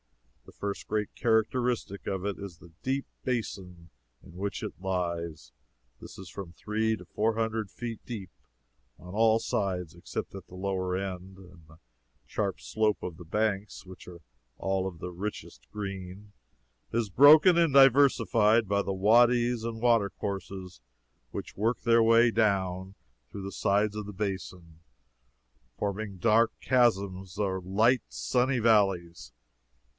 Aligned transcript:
The 0.47 0.57
first 0.57 0.87
great 0.87 1.15
characteristic 1.15 2.07
of 2.07 2.25
it 2.25 2.37
is 2.37 2.57
the 2.57 2.71
deep 2.81 3.05
basin 3.23 3.89
in 4.21 4.35
which 4.35 4.63
it 4.63 4.73
lies. 4.81 5.53
This 6.01 6.17
is 6.17 6.27
from 6.27 6.51
three 6.51 6.97
to 6.97 7.05
four 7.05 7.35
hundred 7.35 7.69
feet 7.69 8.01
deep 8.05 8.31
on 8.99 9.13
all 9.13 9.39
sides 9.39 9.93
except 9.95 10.33
at 10.35 10.47
the 10.47 10.55
lower 10.55 10.97
end, 10.97 11.37
and 11.37 11.67
the 11.67 11.77
sharp 12.25 12.59
slope 12.59 13.01
of 13.01 13.15
the 13.15 13.23
banks, 13.23 13.85
which 13.85 14.07
are 14.07 14.19
all 14.57 14.87
of 14.87 14.97
the 14.99 15.11
richest 15.11 15.69
green, 15.71 16.33
is 16.91 17.09
broken 17.11 17.55
and 17.57 17.73
diversified 17.73 18.67
by 18.67 18.81
the 18.81 18.91
wadys 18.93 19.63
and 19.63 19.81
water 19.81 20.09
courses 20.09 20.81
which 21.29 21.55
work 21.55 21.81
their 21.83 22.03
way 22.03 22.31
down 22.31 22.95
through 23.29 23.43
the 23.43 23.51
sides 23.53 23.95
of 23.95 24.07
the 24.07 24.13
basin, 24.13 24.79
forming 25.77 26.17
dark 26.17 26.51
chasms 26.59 27.37
or 27.37 27.61
light 27.61 28.01
sunny 28.09 28.59
valleys. 28.59 29.31